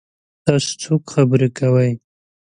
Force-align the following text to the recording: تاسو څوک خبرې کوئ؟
تاسو 0.45 0.71
څوک 0.83 1.03
خبرې 1.13 1.49
کوئ؟ 1.57 1.91